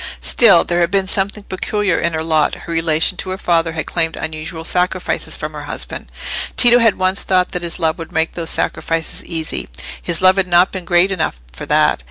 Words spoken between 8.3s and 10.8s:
those sacrifices easy; his love had not